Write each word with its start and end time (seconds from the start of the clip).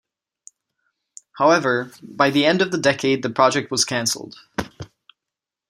However, 1.37 1.91
by 2.01 2.31
the 2.31 2.43
end 2.43 2.63
of 2.63 2.71
the 2.71 2.79
decade 2.79 3.21
the 3.21 3.29
project 3.29 3.69
was 3.69 3.85
cancelled. 3.85 4.35